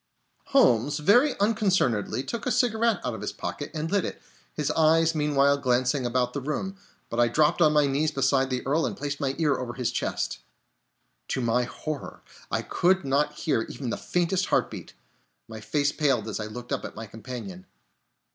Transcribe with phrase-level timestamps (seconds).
[0.45, 4.19] Holmes very unconcernedly took a cigarette out of his pocket and lit it,
[4.55, 6.75] his eyes meanwhile glancing about the room;
[7.07, 9.91] but I dropped on my knees beside the Earl and placed my ear over his
[9.91, 10.39] chest.
[11.27, 14.95] To my horror, I could not hear even the faintest heart beat.
[15.47, 17.67] My face paled as I looked up at my companion.